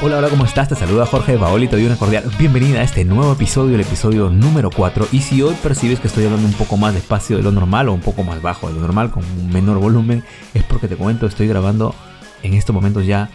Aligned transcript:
Hola, 0.00 0.18
hola, 0.18 0.28
¿cómo 0.28 0.44
estás? 0.44 0.68
Te 0.68 0.76
saluda 0.76 1.06
Jorge 1.06 1.36
Baoli 1.36 1.66
te 1.66 1.74
doy 1.74 1.84
una 1.84 1.96
cordial 1.96 2.30
bienvenida 2.38 2.78
a 2.78 2.82
este 2.84 3.04
nuevo 3.04 3.32
episodio, 3.32 3.74
el 3.74 3.80
episodio 3.80 4.30
número 4.30 4.70
4. 4.70 5.08
Y 5.10 5.22
si 5.22 5.42
hoy 5.42 5.56
percibes 5.60 5.98
que 5.98 6.06
estoy 6.06 6.24
hablando 6.24 6.46
un 6.46 6.54
poco 6.54 6.76
más 6.76 6.94
despacio 6.94 7.36
de 7.36 7.42
lo 7.42 7.50
normal 7.50 7.88
o 7.88 7.94
un 7.94 8.00
poco 8.00 8.22
más 8.22 8.40
bajo 8.40 8.68
de 8.68 8.74
lo 8.74 8.80
normal, 8.80 9.10
con 9.10 9.24
un 9.24 9.50
menor 9.50 9.78
volumen, 9.78 10.22
es 10.54 10.62
porque 10.62 10.86
te 10.86 10.96
comento, 10.96 11.26
estoy 11.26 11.48
grabando 11.48 11.96
en 12.44 12.54
estos 12.54 12.72
momentos 12.72 13.06
ya. 13.06 13.28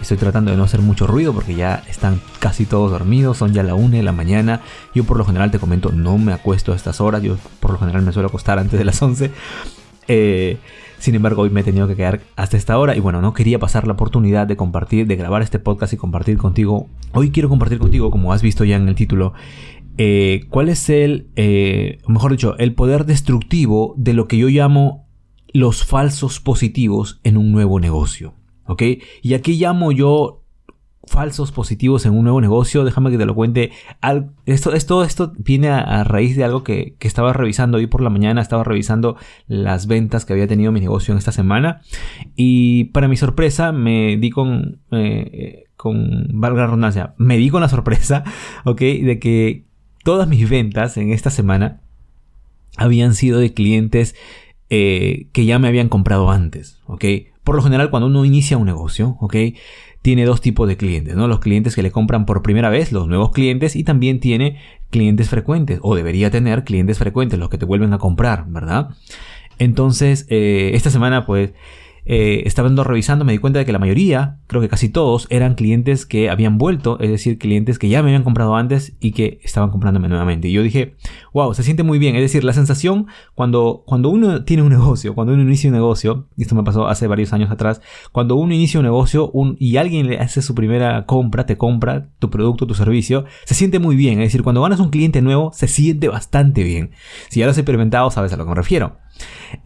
Estoy 0.00 0.16
tratando 0.16 0.52
de 0.52 0.56
no 0.56 0.62
hacer 0.62 0.82
mucho 0.82 1.08
ruido 1.08 1.32
porque 1.32 1.56
ya 1.56 1.82
están 1.88 2.20
casi 2.38 2.64
todos 2.64 2.92
dormidos, 2.92 3.38
son 3.38 3.52
ya 3.52 3.64
la 3.64 3.74
1 3.74 3.96
de 3.96 4.02
la 4.04 4.12
mañana. 4.12 4.60
Yo 4.94 5.02
por 5.02 5.16
lo 5.16 5.24
general 5.24 5.50
te 5.50 5.58
comento, 5.58 5.90
no 5.90 6.16
me 6.16 6.32
acuesto 6.32 6.72
a 6.72 6.76
estas 6.76 7.00
horas, 7.00 7.22
yo 7.22 7.38
por 7.58 7.72
lo 7.72 7.78
general 7.78 8.02
me 8.02 8.12
suelo 8.12 8.28
acostar 8.28 8.60
antes 8.60 8.78
de 8.78 8.84
las 8.84 9.02
11. 9.02 9.32
Eh, 10.08 10.58
sin 10.98 11.14
embargo, 11.14 11.42
hoy 11.42 11.50
me 11.50 11.60
he 11.60 11.64
tenido 11.64 11.86
que 11.86 11.96
quedar 11.96 12.20
hasta 12.36 12.56
esta 12.56 12.78
hora 12.78 12.96
y 12.96 13.00
bueno, 13.00 13.20
no 13.20 13.34
quería 13.34 13.58
pasar 13.58 13.86
la 13.86 13.92
oportunidad 13.92 14.46
de 14.46 14.56
compartir, 14.56 15.06
de 15.06 15.16
grabar 15.16 15.42
este 15.42 15.58
podcast 15.58 15.92
y 15.92 15.96
compartir 15.96 16.38
contigo. 16.38 16.88
Hoy 17.12 17.30
quiero 17.30 17.48
compartir 17.48 17.78
contigo, 17.78 18.10
como 18.10 18.32
has 18.32 18.42
visto 18.42 18.64
ya 18.64 18.76
en 18.76 18.88
el 18.88 18.94
título, 18.94 19.34
eh, 19.98 20.46
cuál 20.48 20.68
es 20.68 20.88
el, 20.88 21.28
eh, 21.36 21.98
mejor 22.08 22.32
dicho, 22.32 22.56
el 22.58 22.74
poder 22.74 23.04
destructivo 23.04 23.94
de 23.96 24.14
lo 24.14 24.28
que 24.28 24.38
yo 24.38 24.48
llamo 24.48 25.06
los 25.52 25.84
falsos 25.84 26.40
positivos 26.40 27.20
en 27.22 27.36
un 27.36 27.52
nuevo 27.52 27.80
negocio. 27.80 28.34
¿Ok? 28.66 28.82
Y 29.22 29.34
aquí 29.34 29.58
llamo 29.58 29.92
yo 29.92 30.43
falsos 31.06 31.52
positivos 31.52 32.06
en 32.06 32.14
un 32.14 32.24
nuevo 32.24 32.40
negocio. 32.40 32.84
Déjame 32.84 33.10
que 33.10 33.18
te 33.18 33.26
lo 33.26 33.34
cuente. 33.34 33.72
Esto, 34.46 34.72
esto, 34.72 35.04
esto 35.04 35.32
viene 35.36 35.68
a, 35.68 36.04
raíz 36.04 36.36
de 36.36 36.44
algo 36.44 36.64
que, 36.64 36.96
estaba 37.00 37.32
revisando 37.32 37.78
hoy 37.78 37.86
por 37.86 38.02
la 38.02 38.10
mañana. 38.10 38.40
Estaba 38.40 38.64
revisando 38.64 39.16
las 39.46 39.86
ventas 39.86 40.24
que 40.24 40.32
había 40.32 40.46
tenido 40.46 40.72
mi 40.72 40.80
negocio 40.80 41.12
en 41.12 41.18
esta 41.18 41.32
semana. 41.32 41.82
Y 42.36 42.84
para 42.84 43.08
mi 43.08 43.16
sorpresa 43.16 43.72
me 43.72 44.16
di 44.16 44.30
con, 44.30 44.80
eh, 44.90 45.64
con 45.76 46.28
valga 46.32 46.64
redundancia, 46.64 47.14
me 47.18 47.36
di 47.36 47.50
con 47.50 47.60
la 47.60 47.68
sorpresa, 47.68 48.24
ok, 48.64 48.80
de 48.80 49.18
que 49.20 49.64
todas 50.02 50.26
mis 50.28 50.48
ventas 50.48 50.96
en 50.96 51.10
esta 51.10 51.30
semana 51.30 51.82
habían 52.76 53.14
sido 53.14 53.38
de 53.38 53.52
clientes 53.52 54.14
eh, 54.70 55.28
que 55.32 55.44
ya 55.44 55.58
me 55.58 55.68
habían 55.68 55.88
comprado 55.88 56.30
antes, 56.30 56.80
ok. 56.86 57.04
Por 57.44 57.54
lo 57.56 57.62
general, 57.62 57.90
cuando 57.90 58.06
uno 58.06 58.24
inicia 58.24 58.56
un 58.56 58.66
negocio, 58.66 59.16
ok, 59.20 59.36
tiene 60.02 60.24
dos 60.24 60.40
tipos 60.40 60.66
de 60.68 60.76
clientes, 60.76 61.14
¿no? 61.14 61.28
Los 61.28 61.40
clientes 61.40 61.74
que 61.74 61.82
le 61.82 61.90
compran 61.90 62.26
por 62.26 62.42
primera 62.42 62.70
vez, 62.70 62.92
los 62.92 63.06
nuevos 63.06 63.30
clientes, 63.30 63.76
y 63.76 63.84
también 63.84 64.20
tiene 64.20 64.58
clientes 64.90 65.28
frecuentes, 65.28 65.78
o 65.82 65.94
debería 65.94 66.30
tener 66.30 66.64
clientes 66.64 66.98
frecuentes, 66.98 67.38
los 67.38 67.48
que 67.48 67.58
te 67.58 67.64
vuelven 67.64 67.92
a 67.92 67.98
comprar, 67.98 68.46
¿verdad? 68.48 68.90
Entonces, 69.58 70.26
eh, 70.30 70.72
esta 70.74 70.90
semana, 70.90 71.26
pues, 71.26 71.52
eh, 72.06 72.42
estaba 72.44 72.68
revisando, 72.84 73.24
me 73.24 73.32
di 73.32 73.38
cuenta 73.38 73.58
de 73.58 73.64
que 73.64 73.72
la 73.72 73.78
mayoría, 73.78 74.38
creo 74.46 74.60
que 74.60 74.68
casi 74.68 74.88
todos, 74.88 75.26
eran 75.30 75.54
clientes 75.54 76.06
que 76.06 76.30
habían 76.30 76.58
vuelto, 76.58 76.98
es 77.00 77.10
decir, 77.10 77.38
clientes 77.38 77.78
que 77.78 77.88
ya 77.88 78.02
me 78.02 78.10
habían 78.10 78.24
comprado 78.24 78.56
antes 78.56 78.96
y 79.00 79.12
que 79.12 79.40
estaban 79.42 79.70
comprándome 79.70 80.08
nuevamente. 80.08 80.48
Y 80.48 80.52
yo 80.52 80.62
dije, 80.62 80.96
wow, 81.32 81.54
se 81.54 81.62
siente 81.62 81.82
muy 81.82 81.98
bien. 81.98 82.16
Es 82.16 82.22
decir, 82.22 82.44
la 82.44 82.52
sensación 82.52 83.06
cuando, 83.34 83.84
cuando 83.86 84.08
uno 84.08 84.44
tiene 84.44 84.62
un 84.62 84.70
negocio, 84.70 85.14
cuando 85.14 85.32
uno 85.32 85.42
inicia 85.42 85.68
un 85.68 85.74
negocio, 85.74 86.28
y 86.36 86.42
esto 86.42 86.54
me 86.54 86.62
pasó 86.62 86.88
hace 86.88 87.06
varios 87.06 87.32
años 87.32 87.50
atrás, 87.50 87.80
cuando 88.12 88.36
uno 88.36 88.54
inicia 88.54 88.80
un 88.80 88.84
negocio 88.84 89.32
y 89.58 89.76
alguien 89.76 90.06
le 90.06 90.18
hace 90.18 90.42
su 90.42 90.54
primera 90.54 91.06
compra, 91.06 91.46
te 91.46 91.56
compra 91.56 92.08
tu 92.18 92.30
producto, 92.30 92.66
tu 92.66 92.74
servicio, 92.74 93.24
se 93.44 93.54
siente 93.54 93.78
muy 93.78 93.96
bien. 93.96 94.20
Es 94.20 94.26
decir, 94.26 94.42
cuando 94.42 94.62
ganas 94.62 94.80
un 94.80 94.90
cliente 94.90 95.22
nuevo, 95.22 95.52
se 95.52 95.68
siente 95.68 96.08
bastante 96.08 96.62
bien. 96.62 96.90
Si 97.28 97.40
ya 97.40 97.46
lo 97.46 97.52
has 97.52 97.58
experimentado, 97.58 98.10
sabes 98.10 98.32
a 98.32 98.36
lo 98.36 98.44
que 98.44 98.50
me 98.50 98.56
refiero. 98.56 99.03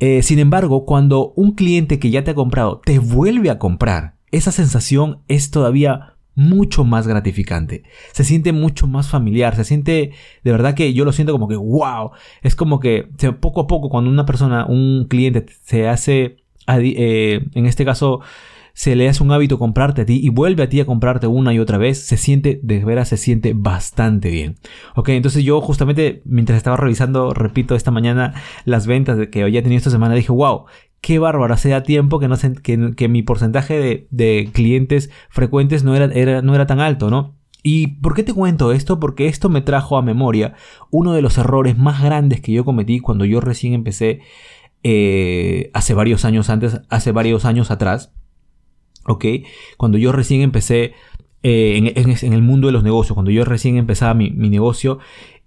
Eh, 0.01 0.23
sin 0.23 0.39
embargo, 0.39 0.85
cuando 0.85 1.33
un 1.37 1.53
cliente 1.53 1.99
que 1.99 2.11
ya 2.11 2.25
te 2.25 2.33
ha 2.33 2.35
comprado 2.35 2.81
te 2.85 2.99
vuelve 2.99 3.51
a 3.51 3.59
comprar, 3.59 4.15
esa 4.31 4.53
sensación 4.53 5.21
es 5.29 5.51
todavía 5.51 6.15
mucho 6.39 6.85
más 6.85 7.09
gratificante. 7.09 7.83
Se 8.13 8.23
siente 8.23 8.53
mucho 8.53 8.87
más 8.87 9.09
familiar. 9.09 9.57
Se 9.57 9.65
siente, 9.65 10.13
de 10.45 10.53
verdad 10.53 10.75
que 10.75 10.95
yo 10.95 11.05
lo 11.05 11.13
siento 11.13 11.33
como 11.33 11.49
que, 11.49 11.57
wow. 11.57 12.13
Es 12.43 12.55
como 12.55 12.79
que 12.79 13.09
poco 13.41 13.63
a 13.63 13.67
poco 13.67 13.91
cuando 13.91 14.09
una 14.09 14.25
persona, 14.25 14.65
un 14.65 15.07
cliente 15.09 15.47
se 15.65 15.89
hace, 15.89 16.37
eh, 16.69 17.45
en 17.55 17.67
este 17.67 17.85
caso, 17.85 18.21
se 18.79 18.95
le 18.95 19.09
hace 19.09 19.25
un 19.25 19.33
hábito 19.33 19.59
comprarte 19.59 20.03
a 20.03 20.07
ti 20.07 20.21
y 20.23 20.29
vuelve 20.29 20.63
a 20.63 20.69
ti 20.69 20.79
a 20.79 20.87
comprarte 20.87 21.27
una 21.27 21.53
y 21.53 21.59
otra 21.59 21.79
vez, 21.79 22.07
se 22.07 22.17
siente, 22.17 22.61
de 22.63 22.85
veras, 22.85 23.09
se 23.09 23.17
siente 23.17 23.53
bastante 23.53 24.31
bien. 24.31 24.55
Ok, 24.95 25.09
entonces 25.09 25.43
yo 25.43 25.61
justamente 25.61 26.23
mientras 26.25 26.57
estaba 26.57 26.77
revisando, 26.77 27.35
repito, 27.35 27.75
esta 27.75 27.91
mañana 27.91 28.35
las 28.65 28.87
ventas 28.87 29.19
que 29.33 29.43
había 29.43 29.65
tenido 29.65 29.79
esta 29.79 29.91
semana, 29.91 30.15
dije, 30.15 30.31
wow, 30.31 30.67
qué 31.01 31.19
bárbaro, 31.19 31.53
hace 31.53 31.71
ya 31.71 31.83
tiempo 31.83 32.21
que, 32.21 32.29
no 32.29 32.37
que, 32.95 33.09
mi 33.09 33.23
porcentaje 33.25 34.07
de, 34.09 34.51
clientes 34.53 35.11
frecuentes 35.29 35.83
no 35.83 35.97
era, 35.97 36.05
era, 36.15 36.41
no 36.43 36.55
era 36.55 36.69
tan 36.69 36.79
alto, 36.79 37.11
¿no? 37.11 37.35
¿Y 37.65 37.97
por 38.01 38.15
qué 38.15 38.23
te 38.23 38.33
cuento 38.33 38.71
esto? 38.71 39.01
Porque 39.01 39.27
esto 39.27 39.49
me 39.49 39.61
trajo 39.61 39.99
a 39.99 40.03
memoria 40.03 40.55
uno 40.93 41.15
de 41.15 41.23
los 41.23 41.37
errores 41.37 41.77
más 41.77 42.01
grandes 42.01 42.41
que 42.41 42.53
yo 42.53 42.65
cometí 42.65 43.01
cuando 43.01 43.25
yo 43.25 43.41
recién 43.41 43.75
empecé 43.75 44.21
eh, 44.85 45.73
hace 45.75 45.95
varios 45.95 46.25
años 46.25 46.49
antes, 46.49 46.81
hace 46.89 47.11
varios 47.11 47.45
años 47.45 47.73
atrás. 47.73 48.13
¿Ok? 49.09 49.25
Cuando 49.77 49.99
yo 49.99 50.13
recién 50.13 50.43
empecé 50.43 50.95
eh, 51.43 51.95
en, 51.95 52.33
el 52.33 52.43
mundo 52.43 52.69
de 52.69 52.73
los 52.73 52.83
negocios, 52.83 53.15
cuando 53.15 53.31
yo 53.31 53.45
recién 53.45 53.77
empezaba 53.77 54.15
mi, 54.15 54.31
negocio, 54.31 54.99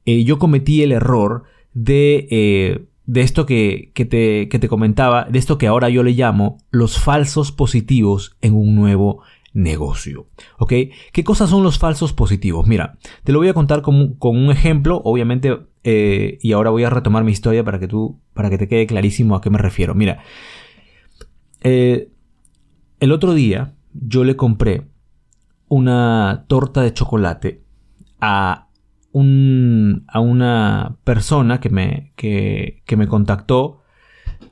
eh, 0.06 0.24
yo 0.24 0.40
cometí 0.40 0.84
el 0.84 0.92
error 0.92 1.44
de, 1.74 2.28
eh, 2.32 2.86
de 3.06 3.22
esto 3.22 3.46
que, 3.46 3.92
te, 3.94 4.48
te, 4.48 4.68
comentaba, 4.68 5.26
de 5.26 5.40
esto 5.40 5.58
que 5.58 5.68
ahora 5.68 5.90
yo 5.90 6.04
le 6.04 6.12
llamo 6.12 6.58
los 6.72 7.00
falsos 7.00 7.52
positivos 7.52 8.36
en 8.42 8.56
un 8.56 8.76
nuevo 8.76 9.22
negocio. 9.54 10.28
¿Ok? 10.58 10.74
¿Qué 11.12 11.24
cosas 11.24 11.50
son 11.50 11.62
los 11.62 11.78
falsos 11.78 12.14
positivos? 12.14 12.68
Mira, 12.68 12.98
te 13.24 13.34
lo 13.34 13.40
voy 13.40 13.50
a 13.50 13.54
contar 13.54 13.82
con, 13.82 14.16
con 14.16 14.38
un 14.38 14.50
ejemplo, 14.50 15.02
obviamente, 15.04 15.58
y 15.84 16.52
ahora 16.54 16.70
voy 16.70 16.86
a 16.86 16.90
retomar 16.90 17.26
mi 17.26 17.32
historia 17.32 17.64
para 17.64 17.80
que 17.80 17.88
tú, 17.88 18.18
para 18.34 18.50
que 18.50 18.58
te 18.58 18.70
quede 18.70 18.88
clarísimo 18.88 19.36
a 19.36 19.42
qué 19.42 19.50
me 19.50 19.58
refiero. 19.58 19.94
Mira, 19.94 20.24
el 23.02 23.12
otro 23.12 23.34
día 23.34 23.74
yo 23.94 24.24
le 24.24 24.38
compré 24.38 24.88
una 25.68 26.46
torta 26.48 26.82
de 26.82 26.94
chocolate 26.94 27.64
a, 28.22 28.70
un, 29.12 30.06
una 30.14 30.98
persona 31.04 31.60
que 31.60 31.70
me, 31.70 32.14
que, 32.16 32.84
me 32.96 33.08
contactó. 33.08 33.82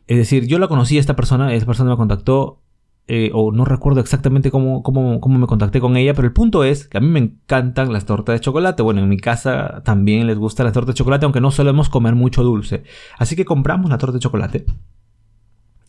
Es 0.08 0.18
decir, 0.18 0.48
yo 0.48 0.58
la 0.60 0.68
conocí 0.68 0.98
a 0.98 1.00
esta 1.00 1.16
persona, 1.16 1.54
esa 1.54 1.68
persona 1.68 1.92
me 1.92 1.96
contactó, 1.96 2.64
eh, 3.08 3.30
o 3.34 3.52
no 3.52 3.66
recuerdo 3.66 4.02
exactamente 4.02 4.50
cómo, 4.50 4.82
cómo, 4.82 5.22
cómo, 5.22 5.38
me 5.38 5.48
contacté 5.48 5.80
con 5.80 5.96
ella, 5.96 6.16
pero 6.16 6.28
el 6.28 6.34
punto 6.34 6.64
es 6.64 6.88
que 6.88 6.98
a 6.98 7.02
mí 7.02 7.08
me 7.08 7.20
encantan 7.20 7.94
las 7.94 8.06
tortas 8.06 8.34
de 8.34 8.40
chocolate. 8.40 8.82
Bueno, 8.82 9.02
en 9.02 9.10
mi 9.10 9.18
casa 9.18 9.84
también 9.86 10.26
les 10.26 10.38
gusta 10.40 10.64
las 10.64 10.74
tortas 10.74 10.96
de 10.96 10.98
chocolate, 10.98 11.26
aunque 11.26 11.42
no 11.42 11.52
solemos 11.52 11.88
comer 11.88 12.16
mucho 12.16 12.44
dulce. 12.44 12.84
Así 13.20 13.36
que 13.36 13.46
compramos 13.46 13.92
la 13.92 14.00
torta 14.00 14.14
de 14.14 14.20
chocolate. 14.20 14.66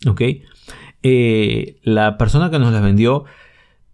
¿Ok? 0.07 0.21
Eh, 1.03 1.77
la 1.83 2.17
persona 2.17 2.51
que 2.51 2.59
nos 2.59 2.71
las 2.71 2.83
vendió 2.83 3.25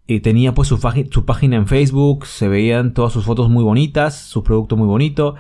eh, 0.08 0.20
tenía 0.20 0.54
pues 0.54 0.68
su, 0.68 0.80
página 0.80 1.56
en 1.56 1.68
Facebook, 1.68 2.26
se 2.26 2.48
veían 2.48 2.94
todas 2.94 3.14
sus 3.14 3.26
fotos 3.26 3.50
muy 3.50 3.64
bonitas, 3.64 4.18
su 4.18 4.44
producto 4.44 4.78
muy 4.78 4.88
bonito. 4.88 5.36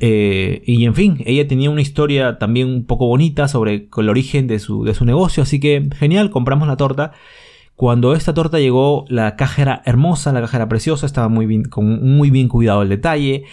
Eh, 0.00 0.62
y 0.64 0.84
en 0.84 0.94
fin, 0.94 1.22
ella 1.26 1.48
tenía 1.48 1.70
una 1.70 1.80
historia 1.80 2.38
también 2.38 2.68
un 2.68 2.84
poco 2.84 3.06
bonita 3.06 3.48
sobre 3.48 3.88
el 3.96 4.08
origen 4.08 4.46
de 4.46 4.58
su, 4.58 4.84
de 4.84 4.94
su 4.94 5.04
negocio, 5.04 5.42
así 5.42 5.58
que 5.60 5.88
genial, 5.96 6.30
compramos 6.30 6.68
la 6.68 6.76
torta. 6.76 7.12
Cuando 7.74 8.14
esta 8.14 8.34
torta 8.34 8.58
llegó, 8.58 9.04
la 9.08 9.36
caja 9.36 9.62
era 9.62 9.82
hermosa, 9.84 10.32
la 10.32 10.40
caja 10.40 10.56
era 10.56 10.68
preciosa, 10.68 11.06
estaba 11.06 11.28
muy 11.28 11.46
bien, 11.46 11.64
con 11.64 12.16
muy 12.16 12.30
bien 12.30 12.48
cuidado 12.48 12.82
el 12.82 12.88
detalle, 12.88 13.44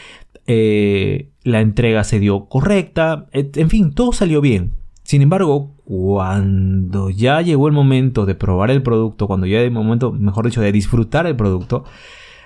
la 0.47 1.61
entrega 1.61 2.03
se 2.03 2.19
dio 2.19 2.45
correcta, 2.45 3.27
en 3.33 3.69
fin, 3.69 3.93
todo 3.93 4.13
salió 4.13 4.41
bien. 4.41 4.73
Sin 5.03 5.21
embargo, 5.21 5.74
cuando 5.85 7.12
ya 7.12 7.41
llegó 7.41 7.68
el 7.68 7.73
momento 7.73 8.25
de 8.25 8.34
probar 8.34 8.72
el 8.72 8.81
producto, 8.81 9.28
cuando 9.28 9.46
ya 9.46 9.61
el 9.61 9.70
momento, 9.70 10.11
mejor 10.11 10.46
dicho, 10.46 10.59
de 10.59 10.72
disfrutar 10.72 11.28
el 11.28 11.35
producto, 11.35 11.85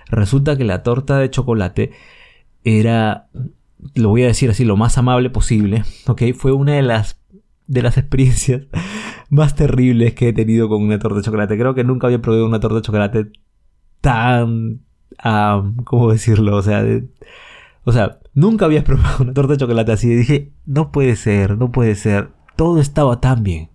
resulta 0.09 0.57
que 0.57 0.65
la 0.65 0.83
torta 0.83 1.17
de 1.17 1.29
chocolate 1.29 1.91
era, 2.65 3.29
lo 3.95 4.09
voy 4.09 4.23
a 4.23 4.27
decir 4.27 4.49
así, 4.49 4.65
lo 4.65 4.75
más 4.75 4.97
amable 4.97 5.29
posible, 5.29 5.83
¿ok? 6.07 6.33
Fue 6.35 6.51
una 6.51 6.73
de 6.73 6.81
las, 6.81 7.21
de 7.65 7.81
las 7.81 7.97
experiencias 7.97 8.63
más 9.29 9.55
terribles 9.55 10.13
que 10.15 10.27
he 10.29 10.33
tenido 10.33 10.67
con 10.67 10.83
una 10.83 10.99
torta 10.99 11.19
de 11.19 11.23
chocolate. 11.23 11.57
Creo 11.57 11.73
que 11.73 11.85
nunca 11.85 12.07
había 12.07 12.21
probado 12.21 12.45
una 12.45 12.59
torta 12.59 12.75
de 12.75 12.81
chocolate 12.81 13.31
tan, 14.01 14.81
¿cómo 15.85 16.11
decirlo? 16.11 16.57
O 16.57 16.61
sea, 16.61 16.83
o 17.85 17.93
sea, 17.93 18.19
nunca 18.33 18.65
había 18.65 18.83
probado 18.83 19.23
una 19.23 19.33
torta 19.33 19.53
de 19.53 19.59
chocolate 19.59 19.93
así. 19.93 20.11
Y 20.11 20.15
dije, 20.15 20.51
no 20.65 20.91
puede 20.91 21.15
ser, 21.15 21.57
no 21.57 21.71
puede 21.71 21.95
ser 21.95 22.31
todo 22.59 22.81
estaba 22.81 23.21
tan 23.21 23.41
bien. 23.41 23.69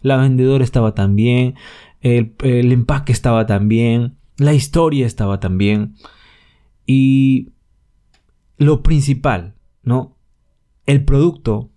La 0.00 0.16
vendedora 0.16 0.64
estaba 0.64 0.94
tan 0.94 1.14
bien, 1.14 1.56
el, 2.00 2.32
empaque 2.40 3.12
estaba 3.12 3.44
tan 3.44 3.68
bien, 3.68 4.16
la 4.38 4.54
historia 4.54 5.04
estaba 5.04 5.40
tan 5.40 5.58
bien. 5.58 5.96
Y 6.86 7.50
lo 8.56 8.82
principal, 8.82 9.56
¿no? 9.82 10.16
El 10.86 11.04
producto, 11.04 11.68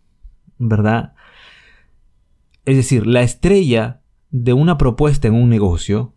¿verdad? 0.57 1.15
Es 2.63 2.77
decir, 2.77 3.07
la 3.07 3.24
estrella 3.24 4.00
de 4.31 4.54
una 4.54 4.77
propuesta 4.77 5.27
en 5.27 5.33
un 5.33 5.50
negocio 5.50 6.13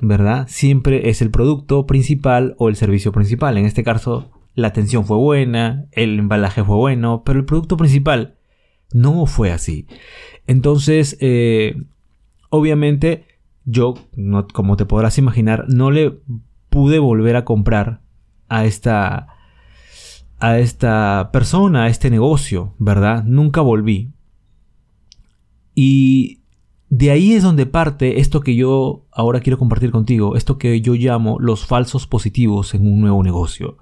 ¿verdad? 0.00 0.44
Siempre 0.48 1.08
es 1.08 1.22
el 1.22 1.30
producto 1.30 1.86
principal 1.86 2.54
o 2.58 2.68
el 2.68 2.76
servicio 2.76 3.10
principal. 3.10 3.56
En 3.56 3.64
este 3.64 3.82
caso, 3.82 4.30
la 4.54 4.68
atención 4.68 5.06
fue 5.06 5.16
buena, 5.16 5.86
el 5.90 6.18
embalaje 6.20 6.62
fue 6.62 6.76
bueno, 6.76 7.22
pero 7.24 7.40
el 7.40 7.46
producto 7.46 7.76
principal 7.76 8.37
no 8.92 9.26
fue 9.26 9.52
así. 9.52 9.86
Entonces, 10.46 11.16
eh, 11.20 11.76
obviamente, 12.50 13.26
yo, 13.64 13.94
como 14.52 14.76
te 14.76 14.86
podrás 14.86 15.18
imaginar, 15.18 15.66
no 15.68 15.90
le 15.90 16.18
pude 16.70 16.98
volver 16.98 17.36
a 17.36 17.44
comprar 17.44 18.00
a 18.48 18.64
esta, 18.64 19.28
a 20.38 20.58
esta 20.58 21.30
persona, 21.32 21.84
a 21.84 21.88
este 21.88 22.10
negocio, 22.10 22.74
¿verdad? 22.78 23.24
Nunca 23.24 23.60
volví. 23.60 24.10
Y 25.74 26.40
de 26.90 27.10
ahí 27.10 27.34
es 27.34 27.42
donde 27.42 27.66
parte 27.66 28.20
esto 28.20 28.40
que 28.40 28.56
yo 28.56 29.04
ahora 29.12 29.40
quiero 29.40 29.58
compartir 29.58 29.90
contigo, 29.90 30.36
esto 30.36 30.56
que 30.58 30.80
yo 30.80 30.94
llamo 30.94 31.38
los 31.38 31.66
falsos 31.66 32.06
positivos 32.06 32.74
en 32.74 32.86
un 32.86 33.00
nuevo 33.00 33.22
negocio. 33.22 33.76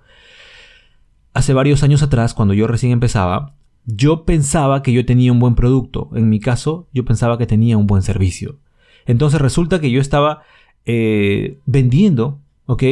Hace 1.32 1.54
varios 1.54 1.82
años 1.82 2.02
atrás, 2.02 2.34
cuando 2.34 2.54
yo 2.54 2.66
recién 2.66 2.92
empezaba, 2.92 3.54
yo 3.86 4.24
pensaba 4.24 4.82
que 4.82 4.92
yo 4.92 5.06
tenía 5.06 5.32
un 5.32 5.38
buen 5.38 5.54
producto. 5.54 6.10
En 6.14 6.28
mi 6.28 6.40
caso, 6.40 6.88
yo 6.92 7.04
pensaba 7.04 7.38
que 7.38 7.46
tenía 7.46 7.78
un 7.78 7.86
buen 7.86 8.02
servicio. 8.02 8.58
Entonces 9.06 9.40
resulta 9.40 9.80
que 9.80 9.90
yo 9.90 10.00
estaba 10.00 10.42
eh, 10.84 11.60
vendiendo, 11.66 12.40
¿ok? 12.66 12.82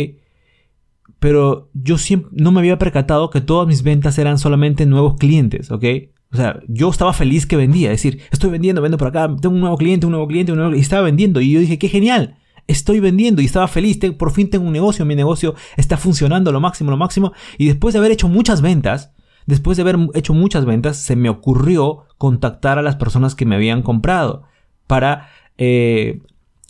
Pero 1.19 1.69
yo 1.75 1.99
siempre 1.99 2.31
no 2.33 2.53
me 2.53 2.61
había 2.61 2.79
percatado 2.79 3.31
que 3.31 3.41
todas 3.41 3.67
mis 3.67 3.83
ventas 3.83 4.19
eran 4.19 4.39
solamente 4.39 4.87
nuevos 4.87 5.15
clientes, 5.15 5.71
¿ok? 5.73 5.85
O 6.33 6.37
sea, 6.37 6.61
yo 6.69 6.91
estaba 6.91 7.13
feliz 7.13 7.47
que 7.47 7.57
vendía, 7.57 7.93
es 7.93 8.03
decir, 8.03 8.23
estoy 8.31 8.51
vendiendo, 8.51 8.83
vendo 8.83 8.99
por 8.99 9.09
acá, 9.09 9.29
tengo 9.41 9.55
un 9.55 9.61
nuevo 9.61 9.77
cliente, 9.77 10.07
un 10.07 10.13
nuevo 10.13 10.27
cliente, 10.27 10.53
un 10.53 10.59
nuevo 10.59 10.75
y 10.75 10.81
estaba 10.81 11.03
vendiendo 11.03 11.41
y 11.41 11.51
yo 11.51 11.61
dije, 11.61 11.79
qué 11.79 11.89
genial, 11.89 12.37
estoy 12.67 12.99
vendiendo 12.99 13.41
y 13.41 13.45
estaba 13.45 13.69
feliz, 13.69 13.99
por 14.19 14.33
fin 14.33 14.51
tengo 14.51 14.67
un 14.67 14.73
negocio, 14.73 15.05
mi 15.05 15.15
negocio 15.15 15.55
está 15.77 15.97
funcionando 15.97 16.51
lo 16.51 16.61
máximo, 16.61 16.91
lo 16.91 16.97
máximo 16.97 17.33
y 17.57 17.67
después 17.67 17.93
de 17.93 18.01
haber 18.01 18.11
hecho 18.11 18.29
muchas 18.29 18.63
ventas, 18.63 19.14
después 19.47 19.77
de 19.77 19.83
haber 19.83 19.99
hecho 20.15 20.35
muchas 20.35 20.65
ventas, 20.65 20.97
se 20.97 21.17
me 21.17 21.29
ocurrió 21.29 22.05
contactar 22.19 22.79
a 22.79 22.83
las 22.83 22.97
personas 22.97 23.35
que 23.35 23.47
me 23.47 23.57
habían 23.57 23.83
comprado 23.83 24.45
para 24.87 25.29
eh, 25.59 26.21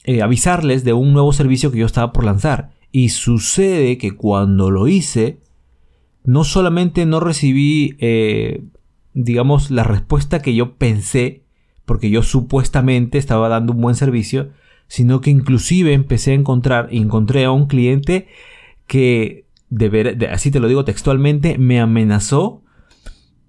eh, 0.04 0.22
avisarles 0.22 0.84
de 0.84 0.92
un 0.92 1.12
nuevo 1.12 1.32
servicio 1.32 1.70
que 1.70 1.78
yo 1.78 1.86
estaba 1.86 2.12
por 2.12 2.24
lanzar. 2.24 2.72
Y 2.92 3.08
sucede 3.08 3.98
que 3.98 4.12
cuando 4.12 4.70
lo 4.70 4.86
hice, 4.86 5.40
no 6.24 6.44
solamente 6.44 7.06
no 7.06 7.20
recibí, 7.20 7.96
eh, 7.98 8.64
digamos, 9.12 9.70
la 9.70 9.84
respuesta 9.84 10.40
que 10.40 10.54
yo 10.54 10.76
pensé, 10.76 11.42
porque 11.84 12.10
yo 12.10 12.22
supuestamente 12.22 13.18
estaba 13.18 13.48
dando 13.48 13.72
un 13.72 13.80
buen 13.80 13.94
servicio, 13.94 14.50
sino 14.86 15.20
que 15.20 15.30
inclusive 15.30 15.92
empecé 15.92 16.32
a 16.32 16.34
encontrar, 16.34 16.88
encontré 16.90 17.44
a 17.44 17.50
un 17.50 17.66
cliente 17.66 18.28
que, 18.86 19.46
así 20.30 20.50
te 20.50 20.60
lo 20.60 20.68
digo 20.68 20.84
textualmente, 20.84 21.58
me 21.58 21.80
amenazó 21.80 22.63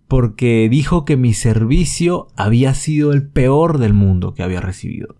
porque 0.08 0.68
dijo 0.70 1.06
que 1.06 1.18
mi 1.18 1.34
servicio 1.34 2.28
había 2.36 2.74
sido 2.74 3.12
el 3.12 3.28
peor 3.28 3.80
del 3.80 3.94
mundo 3.94 4.34
que 4.34 4.44
había 4.44 4.62
recibido. 4.62 5.16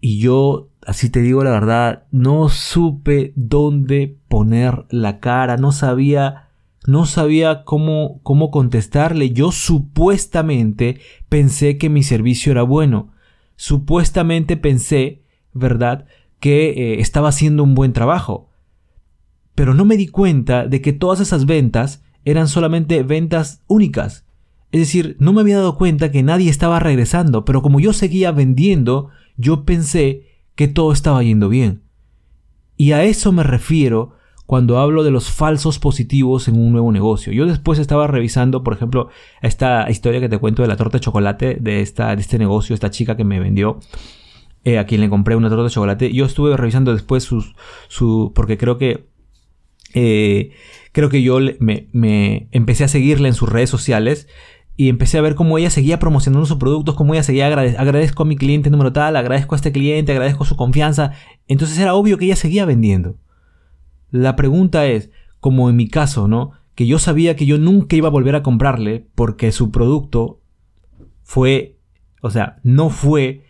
Y 0.00 0.20
yo, 0.20 0.68
así 0.86 1.10
te 1.10 1.22
digo 1.22 1.42
la 1.42 1.50
verdad, 1.50 2.04
no 2.12 2.48
supe 2.48 3.32
dónde 3.34 4.16
poner 4.28 4.86
la 4.90 5.18
cara, 5.18 5.56
no 5.56 5.72
sabía, 5.72 6.50
no 6.86 7.04
sabía 7.04 7.64
cómo, 7.64 8.20
cómo 8.22 8.50
contestarle. 8.50 9.30
Yo 9.30 9.50
supuestamente 9.50 11.00
pensé 11.28 11.78
que 11.78 11.88
mi 11.88 12.04
servicio 12.04 12.52
era 12.52 12.62
bueno. 12.62 13.10
Supuestamente 13.56 14.56
pensé, 14.56 15.22
¿verdad?, 15.52 16.06
que 16.38 16.70
eh, 16.70 17.00
estaba 17.00 17.30
haciendo 17.30 17.64
un 17.64 17.74
buen 17.74 17.92
trabajo. 17.92 18.50
Pero 19.56 19.74
no 19.74 19.84
me 19.84 19.96
di 19.96 20.06
cuenta 20.06 20.68
de 20.68 20.80
que 20.80 20.92
todas 20.92 21.18
esas 21.18 21.44
ventas 21.44 22.04
eran 22.30 22.48
solamente 22.48 23.02
ventas 23.02 23.62
únicas. 23.66 24.26
Es 24.70 24.80
decir, 24.80 25.16
no 25.18 25.32
me 25.32 25.40
había 25.40 25.56
dado 25.56 25.76
cuenta 25.76 26.10
que 26.10 26.22
nadie 26.22 26.50
estaba 26.50 26.78
regresando, 26.78 27.44
pero 27.44 27.62
como 27.62 27.80
yo 27.80 27.92
seguía 27.92 28.32
vendiendo, 28.32 29.08
yo 29.36 29.64
pensé 29.64 30.26
que 30.54 30.68
todo 30.68 30.92
estaba 30.92 31.22
yendo 31.22 31.48
bien. 31.48 31.82
Y 32.76 32.92
a 32.92 33.02
eso 33.04 33.32
me 33.32 33.42
refiero 33.42 34.12
cuando 34.48 34.78
hablo 34.78 35.04
de 35.04 35.10
los 35.10 35.30
falsos 35.30 35.78
positivos 35.78 36.48
en 36.48 36.58
un 36.58 36.72
nuevo 36.72 36.90
negocio. 36.90 37.32
Yo 37.34 37.44
después 37.44 37.78
estaba 37.78 38.06
revisando, 38.06 38.62
por 38.62 38.72
ejemplo, 38.72 39.08
esta 39.42 39.90
historia 39.90 40.20
que 40.20 40.28
te 40.30 40.38
cuento 40.38 40.62
de 40.62 40.68
la 40.68 40.76
torta 40.76 40.96
de 40.96 41.02
chocolate 41.02 41.58
de, 41.60 41.82
este 41.82 42.38
negocio, 42.38 42.72
esta 42.72 42.90
chica 42.90 43.14
que 43.14 43.24
me 43.24 43.40
vendió, 43.40 43.78
eh, 44.64 44.78
a 44.78 44.86
quien 44.86 45.00
le 45.00 45.10
compré 45.10 45.36
una 45.36 45.50
torta 45.50 45.64
de 45.64 45.70
chocolate. 45.70 46.12
Yo 46.14 46.24
estuve 46.24 46.56
revisando 46.56 46.92
después 46.92 47.24
sus, 47.24 47.54
su, 47.88 48.32
porque 48.34 48.56
creo 48.56 48.78
que, 48.78 49.08
eh, 49.94 50.52
creo 50.92 51.08
que 51.08 51.22
yo 51.22 51.38
me, 51.60 52.48
empecé 52.52 52.84
a 52.84 52.88
seguirle 52.88 53.28
en 53.28 53.34
sus 53.34 53.48
redes 53.48 53.70
sociales 53.70 54.28
y 54.76 54.88
empecé 54.88 55.18
a 55.18 55.22
ver 55.22 55.34
cómo 55.34 55.58
ella 55.58 55.70
seguía 55.70 55.98
promocionando 55.98 56.46
sus 56.46 56.58
productos, 56.58 56.94
cómo 56.94 57.14
ella 57.14 57.22
seguía 57.22 57.46
agradezco 57.46 58.22
a 58.22 58.26
mi 58.26 58.36
cliente 58.36 58.70
número 58.70 58.92
tal, 58.92 59.16
agradezco 59.16 59.54
a 59.54 59.56
este 59.56 59.72
cliente, 59.72 60.12
agradezco 60.12 60.44
su 60.44 60.56
confianza. 60.56 61.12
Entonces 61.48 61.78
era 61.78 61.94
obvio 61.94 62.16
que 62.16 62.26
ella 62.26 62.36
seguía 62.36 62.64
vendiendo. 62.64 63.16
La 64.10 64.36
pregunta 64.36 64.86
es, 64.86 65.10
como 65.40 65.68
en 65.68 65.76
mi 65.76 65.88
caso, 65.88 66.28
¿no? 66.28 66.52
Que 66.74 66.86
yo 66.86 66.98
sabía 66.98 67.36
que 67.36 67.46
yo 67.46 67.58
nunca 67.58 67.96
iba 67.96 68.08
a 68.08 68.12
volver 68.12 68.36
a 68.36 68.42
comprarle 68.42 69.06
porque 69.14 69.50
su 69.50 69.70
producto 69.70 70.40
fue, 71.22 71.76
o 72.22 72.30
sea, 72.30 72.58
no 72.62 72.90
fue 72.90 73.44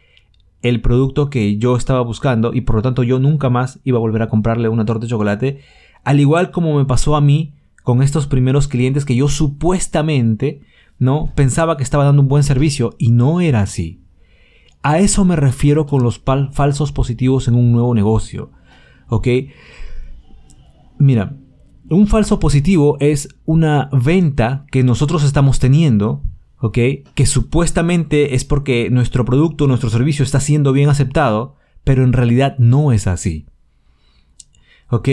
el 0.62 0.80
producto 0.80 1.30
que 1.30 1.58
yo 1.58 1.76
estaba 1.76 2.00
buscando 2.00 2.52
y 2.52 2.62
por 2.62 2.76
lo 2.76 2.82
tanto 2.82 3.02
yo 3.02 3.18
nunca 3.18 3.50
más 3.50 3.80
iba 3.84 3.98
a 3.98 4.00
volver 4.00 4.22
a 4.22 4.28
comprarle 4.28 4.68
una 4.68 4.84
torta 4.84 5.04
de 5.04 5.10
chocolate, 5.10 5.60
al 6.04 6.20
igual 6.20 6.50
como 6.50 6.76
me 6.76 6.84
pasó 6.84 7.16
a 7.16 7.20
mí 7.20 7.54
con 7.82 8.02
estos 8.02 8.26
primeros 8.26 8.68
clientes 8.68 9.04
que 9.04 9.16
yo 9.16 9.28
supuestamente 9.28 10.62
¿no? 10.98 11.32
Pensaba 11.34 11.76
que 11.76 11.82
estaba 11.82 12.04
dando 12.04 12.22
un 12.22 12.28
buen 12.28 12.42
servicio 12.42 12.94
y 12.98 13.10
no 13.10 13.40
era 13.40 13.62
así. 13.62 14.02
A 14.82 14.98
eso 14.98 15.24
me 15.24 15.36
refiero 15.36 15.86
con 15.86 16.02
los 16.02 16.22
falsos 16.52 16.92
positivos 16.92 17.48
en 17.48 17.54
un 17.54 17.72
nuevo 17.72 17.94
negocio. 17.94 18.50
¿Ok? 19.08 19.28
Mira, 20.98 21.36
un 21.90 22.06
falso 22.06 22.38
positivo 22.40 22.96
es 23.00 23.28
una 23.44 23.88
venta 23.92 24.66
que 24.70 24.84
nosotros 24.84 25.24
estamos 25.24 25.58
teniendo, 25.58 26.22
¿ok? 26.58 26.78
Que 27.14 27.26
supuestamente 27.26 28.34
es 28.34 28.44
porque 28.44 28.90
nuestro 28.90 29.24
producto, 29.24 29.66
nuestro 29.66 29.90
servicio 29.90 30.24
está 30.24 30.40
siendo 30.40 30.72
bien 30.72 30.88
aceptado, 30.88 31.56
pero 31.84 32.04
en 32.04 32.12
realidad 32.12 32.56
no 32.58 32.92
es 32.92 33.06
así. 33.06 33.46
¿Ok? 34.90 35.08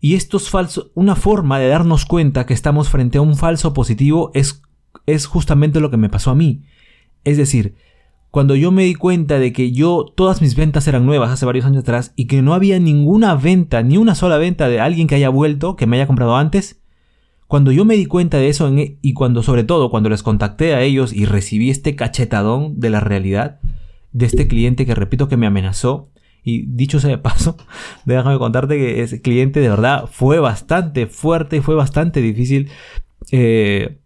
Y 0.00 0.14
esto 0.14 0.38
es 0.38 0.50
falso. 0.50 0.90
Una 0.94 1.14
forma 1.14 1.58
de 1.58 1.68
darnos 1.68 2.04
cuenta 2.04 2.46
que 2.46 2.54
estamos 2.54 2.88
frente 2.88 3.18
a 3.18 3.22
un 3.22 3.36
falso 3.36 3.72
positivo 3.72 4.30
es 4.34 4.62
es 5.06 5.26
justamente 5.26 5.80
lo 5.80 5.90
que 5.90 5.96
me 5.96 6.08
pasó 6.08 6.30
a 6.30 6.34
mí. 6.34 6.62
Es 7.24 7.36
decir, 7.36 7.74
cuando 8.30 8.54
yo 8.54 8.70
me 8.70 8.84
di 8.84 8.94
cuenta 8.94 9.38
de 9.38 9.52
que 9.52 9.72
yo, 9.72 10.06
todas 10.14 10.40
mis 10.40 10.54
ventas 10.54 10.86
eran 10.86 11.06
nuevas 11.06 11.30
hace 11.30 11.46
varios 11.46 11.64
años 11.64 11.82
atrás 11.82 12.12
y 12.16 12.26
que 12.26 12.42
no 12.42 12.54
había 12.54 12.78
ninguna 12.78 13.34
venta, 13.34 13.82
ni 13.82 13.96
una 13.96 14.14
sola 14.14 14.38
venta 14.38 14.68
de 14.68 14.80
alguien 14.80 15.06
que 15.06 15.16
haya 15.16 15.28
vuelto, 15.28 15.76
que 15.76 15.86
me 15.86 15.96
haya 15.96 16.06
comprado 16.06 16.36
antes, 16.36 16.80
cuando 17.46 17.72
yo 17.72 17.84
me 17.84 17.96
di 17.96 18.06
cuenta 18.06 18.38
de 18.38 18.48
eso 18.48 18.68
e, 18.68 18.98
y 19.02 19.12
cuando 19.12 19.42
sobre 19.42 19.64
todo 19.64 19.90
cuando 19.90 20.08
les 20.08 20.22
contacté 20.22 20.74
a 20.74 20.82
ellos 20.82 21.12
y 21.12 21.24
recibí 21.24 21.70
este 21.70 21.96
cachetadón 21.96 22.78
de 22.78 22.90
la 22.90 23.00
realidad 23.00 23.58
de 24.12 24.26
este 24.26 24.46
cliente 24.46 24.86
que 24.86 24.94
repito 24.94 25.28
que 25.28 25.36
me 25.36 25.46
amenazó, 25.46 26.10
y 26.44 26.62
dicho 26.66 27.00
sea 27.00 27.10
de 27.10 27.18
paso, 27.18 27.56
déjame 28.04 28.38
contarte 28.38 28.76
que 28.76 29.02
ese 29.02 29.20
cliente 29.20 29.60
de 29.60 29.68
verdad 29.68 30.08
fue 30.10 30.38
bastante 30.38 31.06
fuerte 31.06 31.56
y 31.56 31.60
fue 31.60 31.74
bastante 31.74 32.20
difícil 32.20 32.70
eh, 33.30 33.98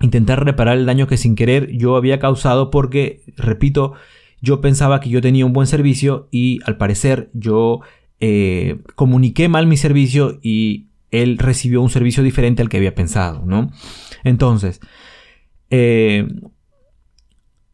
intentar 0.00 0.44
reparar 0.44 0.78
el 0.78 0.86
daño 0.86 1.06
que 1.06 1.16
sin 1.16 1.34
querer 1.34 1.70
yo 1.72 1.96
había 1.96 2.18
causado 2.18 2.70
porque, 2.70 3.22
repito, 3.36 3.94
yo 4.40 4.60
pensaba 4.60 5.00
que 5.00 5.10
yo 5.10 5.20
tenía 5.20 5.46
un 5.46 5.52
buen 5.52 5.66
servicio 5.66 6.28
y 6.30 6.60
al 6.64 6.76
parecer 6.76 7.30
yo 7.34 7.80
eh, 8.20 8.78
comuniqué 8.94 9.48
mal 9.48 9.66
mi 9.66 9.76
servicio 9.76 10.38
y 10.42 10.86
él 11.10 11.38
recibió 11.38 11.82
un 11.82 11.90
servicio 11.90 12.22
diferente 12.22 12.62
al 12.62 12.68
que 12.68 12.76
había 12.76 12.94
pensado, 12.94 13.44
¿no? 13.44 13.70
Entonces, 14.24 14.80
eh, 15.70 16.26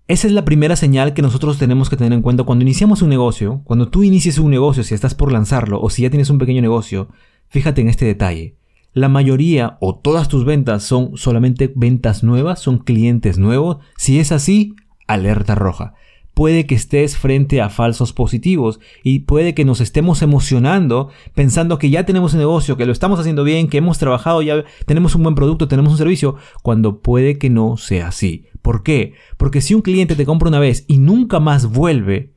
esa 0.08 0.26
es 0.26 0.32
la 0.32 0.44
primera 0.44 0.76
señal 0.76 1.14
que 1.14 1.22
nosotros 1.22 1.58
tenemos 1.58 1.90
que 1.90 1.96
tener 1.96 2.12
en 2.12 2.22
cuenta 2.22 2.44
cuando 2.44 2.62
iniciamos 2.62 3.02
un 3.02 3.08
negocio, 3.08 3.62
cuando 3.64 3.88
tú 3.88 4.02
inicies 4.02 4.38
un 4.38 4.50
negocio, 4.50 4.82
si 4.84 4.94
estás 4.94 5.14
por 5.14 5.32
lanzarlo 5.32 5.80
o 5.80 5.90
si 5.90 6.02
ya 6.02 6.10
tienes 6.10 6.30
un 6.30 6.38
pequeño 6.38 6.62
negocio, 6.62 7.08
fíjate 7.48 7.80
en 7.80 7.88
este 7.88 8.04
detalle 8.04 8.56
la 8.96 9.10
mayoría 9.10 9.76
o 9.80 9.94
todas 9.94 10.26
tus 10.26 10.46
ventas 10.46 10.82
son 10.82 11.18
solamente 11.18 11.70
ventas 11.76 12.24
nuevas, 12.24 12.60
son 12.60 12.78
clientes 12.78 13.36
nuevos. 13.36 13.76
Si 13.98 14.18
es 14.18 14.32
así, 14.32 14.74
alerta 15.06 15.54
roja. 15.54 15.92
Puede 16.32 16.64
que 16.64 16.76
estés 16.76 17.18
frente 17.18 17.60
a 17.60 17.68
falsos 17.68 18.14
positivos 18.14 18.80
y 19.02 19.20
puede 19.20 19.52
que 19.52 19.66
nos 19.66 19.82
estemos 19.82 20.22
emocionando 20.22 21.10
pensando 21.34 21.78
que 21.78 21.90
ya 21.90 22.06
tenemos 22.06 22.32
un 22.32 22.38
negocio, 22.38 22.78
que 22.78 22.86
lo 22.86 22.92
estamos 22.92 23.20
haciendo 23.20 23.44
bien, 23.44 23.68
que 23.68 23.76
hemos 23.76 23.98
trabajado, 23.98 24.40
ya 24.40 24.64
tenemos 24.86 25.14
un 25.14 25.24
buen 25.24 25.34
producto, 25.34 25.68
tenemos 25.68 25.92
un 25.92 25.98
servicio, 25.98 26.36
cuando 26.62 27.02
puede 27.02 27.36
que 27.36 27.50
no 27.50 27.76
sea 27.76 28.08
así. 28.08 28.46
¿Por 28.66 28.82
qué? 28.82 29.14
Porque 29.36 29.60
si 29.60 29.74
un 29.74 29.80
cliente 29.80 30.16
te 30.16 30.26
compra 30.26 30.48
una 30.48 30.58
vez 30.58 30.86
y 30.88 30.98
nunca 30.98 31.38
más 31.38 31.70
vuelve, 31.70 32.32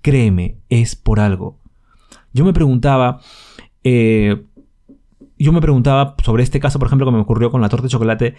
créeme, 0.00 0.56
es 0.70 0.96
por 0.96 1.20
algo. 1.20 1.58
Yo 2.32 2.46
me 2.46 2.54
preguntaba, 2.54 3.20
eh, 3.82 4.46
yo 5.38 5.52
me 5.52 5.60
preguntaba 5.60 6.14
sobre 6.24 6.42
este 6.42 6.58
caso, 6.58 6.78
por 6.78 6.86
ejemplo, 6.88 7.04
que 7.04 7.12
me 7.12 7.20
ocurrió 7.20 7.50
con 7.50 7.60
la 7.60 7.68
torta 7.68 7.82
de 7.82 7.90
chocolate. 7.90 8.34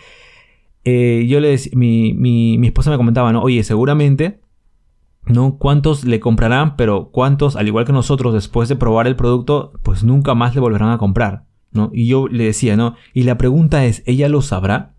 Eh, 0.86 1.28
yo 1.30 1.40
le 1.40 1.56
mi, 1.74 2.16
mi, 2.16 2.58
mi, 2.58 2.66
esposa 2.66 2.90
me 2.90 2.98
comentaba, 2.98 3.32
¿no? 3.32 3.44
Oye, 3.44 3.64
seguramente, 3.64 4.40
¿no? 5.28 5.60
¿Cuántos 5.60 6.04
le 6.04 6.20
comprarán? 6.20 6.76
Pero 6.76 7.12
¿cuántos, 7.12 7.56
al 7.58 7.68
igual 7.68 7.86
que 7.86 7.94
nosotros, 7.94 8.34
después 8.34 8.70
de 8.70 8.76
probar 8.76 9.06
el 9.06 9.16
producto, 9.16 9.72
pues 9.84 10.04
nunca 10.04 10.34
más 10.34 10.56
le 10.56 10.62
volverán 10.62 10.90
a 10.90 10.98
comprar, 10.98 11.44
¿no? 11.72 11.92
Y 11.94 12.08
yo 12.08 12.28
le 12.28 12.46
decía, 12.46 12.76
¿no? 12.76 12.96
Y 13.14 13.22
la 13.22 13.38
pregunta 13.38 13.86
es, 13.86 14.02
¿ella 14.08 14.30
lo 14.30 14.42
sabrá? 14.42 14.95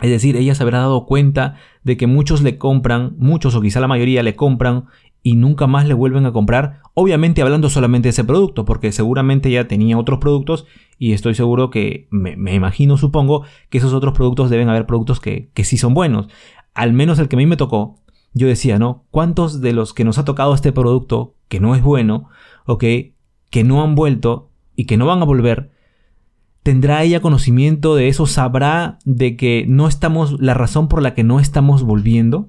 Es 0.00 0.10
decir, 0.10 0.36
ella 0.36 0.54
se 0.54 0.62
habrá 0.62 0.78
dado 0.78 1.06
cuenta 1.06 1.56
de 1.84 1.96
que 1.96 2.06
muchos 2.06 2.42
le 2.42 2.58
compran, 2.58 3.14
muchos 3.18 3.54
o 3.54 3.60
quizá 3.60 3.80
la 3.80 3.88
mayoría 3.88 4.22
le 4.22 4.34
compran 4.34 4.86
y 5.22 5.36
nunca 5.36 5.66
más 5.66 5.86
le 5.86 5.94
vuelven 5.94 6.26
a 6.26 6.32
comprar. 6.32 6.80
Obviamente 6.94 7.42
hablando 7.42 7.70
solamente 7.70 8.06
de 8.06 8.10
ese 8.10 8.24
producto, 8.24 8.64
porque 8.64 8.92
seguramente 8.92 9.50
ya 9.50 9.68
tenía 9.68 9.96
otros 9.96 10.18
productos 10.18 10.66
y 10.98 11.12
estoy 11.12 11.34
seguro 11.34 11.70
que, 11.70 12.08
me, 12.10 12.54
imagino, 12.54 12.96
supongo, 12.96 13.44
que 13.70 13.78
esos 13.78 13.94
otros 13.94 14.14
productos 14.14 14.50
deben 14.50 14.68
haber 14.68 14.86
productos 14.86 15.20
que, 15.20 15.50
que 15.54 15.64
sí 15.64 15.78
son 15.78 15.94
buenos. 15.94 16.28
Al 16.74 16.92
menos 16.92 17.18
el 17.18 17.28
que 17.28 17.36
a 17.36 17.38
mí 17.38 17.46
me 17.46 17.56
tocó, 17.56 17.96
yo 18.32 18.48
decía, 18.48 18.78
¿no? 18.78 19.04
¿Cuántos 19.10 19.60
de 19.60 19.72
los 19.72 19.94
que 19.94 20.04
nos 20.04 20.18
ha 20.18 20.24
tocado 20.24 20.54
este 20.54 20.72
producto, 20.72 21.34
que 21.48 21.60
no 21.60 21.74
es 21.74 21.82
bueno, 21.82 22.28
ok, 22.66 22.84
que 23.50 23.64
no 23.64 23.82
han 23.82 23.94
vuelto 23.94 24.50
y 24.74 24.86
que 24.86 24.96
no 24.96 25.06
van 25.06 25.22
a 25.22 25.24
volver, 25.24 25.70
¿Tendrá 26.64 27.02
ella 27.02 27.20
conocimiento 27.20 27.94
de 27.94 28.08
eso? 28.08 28.24
¿Sabrá 28.26 28.98
de 29.04 29.36
que 29.36 29.66
no 29.68 29.86
estamos, 29.86 30.40
la 30.40 30.54
razón 30.54 30.88
por 30.88 31.02
la 31.02 31.12
que 31.12 31.22
no 31.22 31.38
estamos 31.38 31.82
volviendo? 31.82 32.48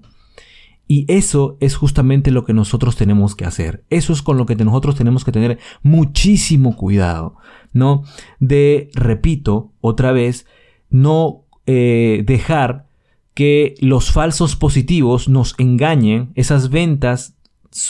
Y 0.88 1.04
eso 1.10 1.58
es 1.60 1.76
justamente 1.76 2.32
lo 2.32 2.46
que 2.46 2.54
nosotros 2.54 2.96
tenemos 2.96 3.36
que 3.36 3.44
hacer. 3.44 3.84
Eso 3.90 4.14
es 4.14 4.22
con 4.22 4.38
lo 4.38 4.46
que 4.46 4.56
nosotros 4.56 4.96
tenemos 4.96 5.26
que 5.26 5.34
tener 5.34 5.60
muchísimo 5.84 6.78
cuidado, 6.78 7.36
¿no? 7.74 8.04
De, 8.40 8.90
repito, 8.94 9.74
otra 9.82 10.14
vez, 10.14 10.48
no 10.90 11.44
eh, 11.66 12.24
dejar 12.26 12.88
que 13.34 13.76
los 13.82 14.14
falsos 14.14 14.56
positivos 14.56 15.28
nos 15.28 15.56
engañen, 15.58 16.32
esas 16.36 16.70
ventas 16.70 17.36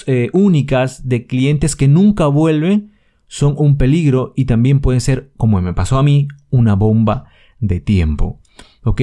eh, 0.08 0.32
únicas 0.34 1.08
de 1.08 1.27
clientes 1.27 1.75
que 1.75 1.88
nunca 1.88 2.25
vuelven 2.25 2.94
son 3.27 3.55
un 3.58 3.77
peligro 3.77 4.34
y 4.36 4.46
también 4.46 4.79
pueden 4.79 5.01
ser, 5.01 5.32
como 5.38 5.62
me 5.62 5.74
pasó 5.74 5.98
a 5.98 6.03
mí, 6.03 6.27
una 6.50 6.75
bomba 6.75 7.25
de 7.60 7.79
tiempo. 7.79 8.39
¿Ok? 8.84 9.01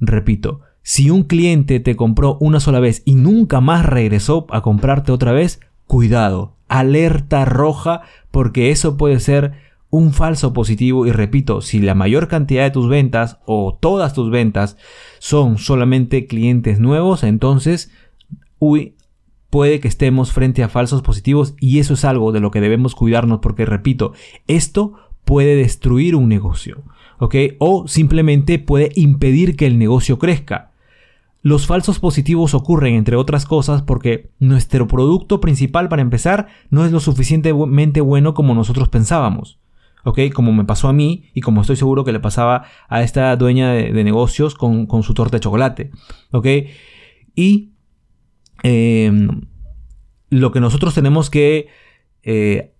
Repito, 0.00 0.60
si 0.82 1.10
un 1.10 1.24
cliente 1.24 1.80
te 1.80 1.96
compró 1.96 2.36
una 2.40 2.60
sola 2.60 2.80
vez 2.80 3.02
y 3.04 3.14
nunca 3.14 3.60
más 3.60 3.84
regresó 3.86 4.46
a 4.50 4.62
comprarte 4.62 5.12
otra 5.12 5.32
vez, 5.32 5.60
cuidado, 5.86 6.56
alerta 6.68 7.44
roja 7.44 8.02
porque 8.30 8.70
eso 8.70 8.96
puede 8.96 9.20
ser 9.20 9.52
un 9.90 10.12
falso 10.12 10.52
positivo 10.52 11.06
y 11.06 11.12
repito, 11.12 11.60
si 11.60 11.80
la 11.80 11.94
mayor 11.94 12.28
cantidad 12.28 12.62
de 12.62 12.70
tus 12.70 12.88
ventas 12.88 13.38
o 13.44 13.76
todas 13.80 14.14
tus 14.14 14.30
ventas 14.30 14.76
son 15.18 15.58
solamente 15.58 16.26
clientes 16.26 16.78
nuevos, 16.78 17.24
entonces, 17.24 17.90
uy, 18.58 18.94
puede 19.50 19.80
que 19.80 19.88
estemos 19.88 20.32
frente 20.32 20.62
a 20.62 20.68
falsos 20.68 21.02
positivos 21.02 21.54
y 21.60 21.80
eso 21.80 21.94
es 21.94 22.04
algo 22.04 22.32
de 22.32 22.40
lo 22.40 22.50
que 22.50 22.60
debemos 22.60 22.94
cuidarnos 22.94 23.40
porque, 23.40 23.66
repito, 23.66 24.12
esto 24.46 24.94
puede 25.24 25.56
destruir 25.56 26.16
un 26.16 26.28
negocio, 26.28 26.82
¿ok? 27.18 27.34
O 27.58 27.86
simplemente 27.88 28.58
puede 28.58 28.90
impedir 28.94 29.56
que 29.56 29.66
el 29.66 29.78
negocio 29.78 30.18
crezca. 30.18 30.70
Los 31.42 31.66
falsos 31.66 31.98
positivos 31.98 32.54
ocurren, 32.54 32.94
entre 32.94 33.16
otras 33.16 33.46
cosas, 33.46 33.82
porque 33.82 34.30
nuestro 34.38 34.86
producto 34.86 35.40
principal, 35.40 35.88
para 35.88 36.02
empezar, 36.02 36.48
no 36.68 36.84
es 36.84 36.92
lo 36.92 37.00
suficientemente 37.00 38.00
bueno 38.00 38.34
como 38.34 38.54
nosotros 38.54 38.88
pensábamos. 38.88 39.58
¿Ok? 40.02 40.18
Como 40.34 40.52
me 40.52 40.64
pasó 40.64 40.88
a 40.88 40.94
mí 40.94 41.24
y 41.34 41.42
como 41.42 41.60
estoy 41.60 41.76
seguro 41.76 42.04
que 42.04 42.12
le 42.12 42.20
pasaba 42.20 42.64
a 42.88 43.02
esta 43.02 43.36
dueña 43.36 43.72
de, 43.72 44.02
negocios 44.02 44.54
con, 44.54 44.86
con, 44.86 45.02
su 45.02 45.12
torta 45.12 45.36
de 45.36 45.40
chocolate. 45.40 45.90
¿Ok? 46.30 46.46
Y 47.34 47.70
Em, 48.62 49.42
lo 50.28 50.52
que 50.52 50.60
nosotros 50.60 50.94
tenemos 50.94 51.30
que 51.30 51.68
eh, 52.22 52.74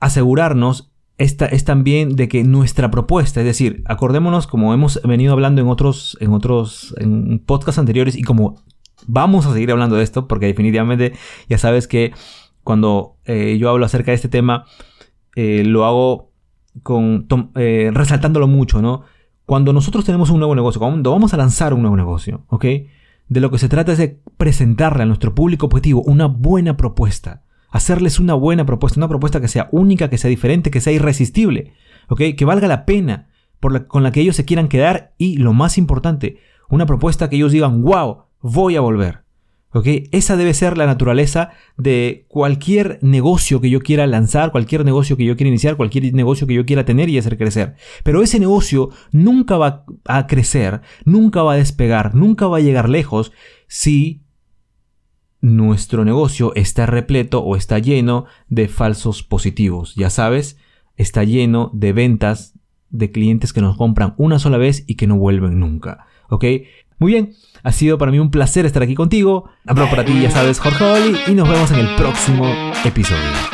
asegurarnos 0.00 0.92
es, 1.16 1.36
también 1.64 2.16
de 2.16 2.28
que 2.28 2.42
nuestra 2.42 2.90
propuesta, 2.90 3.40
es 3.40 3.46
decir, 3.46 3.82
acordémonos 3.86 4.46
como 4.46 4.74
hemos 4.74 5.00
venido 5.04 5.32
hablando 5.32 5.60
en 5.60 5.68
otros, 5.68 6.18
en 6.20 6.32
otros 6.32 6.94
en 6.98 7.38
podcasts 7.38 7.78
anteriores 7.78 8.16
y 8.16 8.22
como 8.22 8.62
vamos 9.06 9.46
a 9.46 9.52
seguir 9.52 9.70
hablando 9.70 9.96
de 9.96 10.02
esto, 10.02 10.26
porque 10.26 10.46
definitivamente 10.46 11.12
ya 11.48 11.58
sabes 11.58 11.86
que 11.86 12.12
cuando 12.64 13.16
eh, 13.24 13.56
yo 13.58 13.70
hablo 13.70 13.86
acerca 13.86 14.10
de 14.10 14.16
este 14.16 14.28
tema, 14.28 14.64
eh, 15.36 15.62
lo 15.64 15.84
hago 15.84 16.32
con, 16.82 17.28
resaltándolo 17.54 18.48
mucho, 18.48 18.82
¿no? 18.82 19.04
Cuando 19.46 19.72
nosotros 19.72 20.04
tenemos 20.04 20.30
un 20.30 20.38
nuevo 20.38 20.54
negocio, 20.54 20.80
cuando 20.80 21.12
vamos 21.12 21.32
a 21.34 21.36
lanzar 21.36 21.74
un 21.74 21.82
nuevo 21.82 21.96
negocio, 21.96 22.44
¿ok? 22.48 22.64
De 23.28 23.40
lo 23.40 23.50
que 23.50 23.58
se 23.58 23.68
trata 23.68 23.92
es 23.92 23.98
de 23.98 24.20
presentarle 24.36 25.02
a 25.02 25.06
nuestro 25.06 25.34
público 25.34 25.66
objetivo 25.66 26.02
una 26.02 26.26
buena 26.26 26.76
propuesta. 26.76 27.42
Hacerles 27.70 28.20
una 28.20 28.34
buena 28.34 28.66
propuesta, 28.66 29.00
una 29.00 29.08
propuesta 29.08 29.40
que 29.40 29.48
sea 29.48 29.68
única, 29.72 30.08
que 30.08 30.18
sea 30.18 30.30
diferente, 30.30 30.70
que 30.70 30.80
sea 30.80 30.92
irresistible, 30.92 31.72
¿ok? 32.08 32.20
Que 32.36 32.44
valga 32.44 32.68
la 32.68 32.84
pena 32.84 33.28
con 33.88 34.02
la 34.02 34.12
que 34.12 34.20
ellos 34.20 34.36
se 34.36 34.44
quieran 34.44 34.68
quedar 34.68 35.14
y, 35.16 35.38
lo 35.38 35.54
más 35.54 35.78
importante, 35.78 36.38
una 36.68 36.86
propuesta 36.86 37.28
que 37.28 37.36
ellos 37.36 37.52
digan, 37.52 37.82
wow, 37.82 38.24
voy 38.40 38.76
a 38.76 38.80
volver. 38.80 39.23
Esa 40.12 40.36
debe 40.36 40.54
ser 40.54 40.78
la 40.78 40.86
naturaleza 40.86 41.50
de 41.76 42.26
cualquier 42.28 42.98
negocio 43.02 43.60
que 43.60 43.70
yo 43.70 43.80
quiera 43.80 44.06
lanzar, 44.06 44.52
cualquier 44.52 44.84
negocio 44.84 45.16
que 45.16 45.24
yo 45.24 45.36
quiera 45.36 45.48
iniciar, 45.48 45.76
cualquier 45.76 46.14
negocio 46.14 46.46
que 46.46 46.54
yo 46.54 46.64
quiera 46.64 46.84
tener 46.84 47.08
y 47.08 47.18
hacer 47.18 47.36
crecer. 47.36 47.74
Pero 48.04 48.22
ese 48.22 48.38
negocio 48.38 48.90
nunca 49.10 49.56
va 49.56 49.84
a 50.04 50.26
crecer, 50.28 50.80
nunca 51.04 51.42
va 51.42 51.54
a 51.54 51.56
despegar, 51.56 52.14
nunca 52.14 52.46
va 52.46 52.58
a 52.58 52.60
llegar 52.60 52.88
lejos 52.88 53.32
si 53.66 54.22
nuestro 55.40 56.04
negocio 56.04 56.54
está 56.54 56.86
repleto 56.86 57.42
o 57.42 57.56
está 57.56 57.78
lleno 57.78 58.26
de 58.48 58.68
falsos 58.68 59.22
positivos. 59.22 59.94
Ya 59.96 60.08
sabes, 60.08 60.56
está 60.96 61.24
lleno 61.24 61.70
de 61.74 61.92
ventas 61.92 62.58
de 62.90 63.10
clientes 63.10 63.52
que 63.52 63.60
nos 63.60 63.76
compran 63.76 64.14
una 64.16 64.38
sola 64.38 64.56
vez 64.56 64.84
y 64.86 64.94
que 64.94 65.06
no 65.08 65.18
vuelven 65.18 65.58
nunca. 65.58 66.06
¿Ok? 66.30 66.44
Muy 66.98 67.12
bien, 67.12 67.34
ha 67.62 67.72
sido 67.72 67.98
para 67.98 68.10
mí 68.10 68.18
un 68.18 68.30
placer 68.30 68.66
estar 68.66 68.82
aquí 68.82 68.94
contigo. 68.94 69.50
Hablo 69.66 69.88
para 69.90 70.04
ti, 70.04 70.20
ya 70.20 70.30
sabes, 70.30 70.58
Jorge 70.58 70.84
Oli, 70.84 71.18
y 71.28 71.34
nos 71.34 71.48
vemos 71.48 71.70
en 71.72 71.80
el 71.80 71.96
próximo 71.96 72.46
episodio. 72.84 73.53